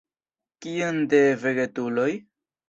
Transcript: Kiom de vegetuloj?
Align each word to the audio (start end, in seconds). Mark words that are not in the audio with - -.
Kiom 0.65 0.97
de 1.11 1.19
vegetuloj? 1.45 2.09